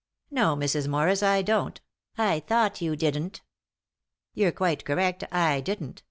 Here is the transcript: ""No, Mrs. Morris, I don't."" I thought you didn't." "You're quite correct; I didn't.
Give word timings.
""No, 0.31 0.55
Mrs. 0.55 0.87
Morris, 0.87 1.21
I 1.21 1.43
don't."" 1.43 1.79
I 2.17 2.39
thought 2.39 2.81
you 2.81 2.95
didn't." 2.95 3.41
"You're 4.33 4.51
quite 4.51 4.83
correct; 4.83 5.23
I 5.31 5.61
didn't. 5.63 5.99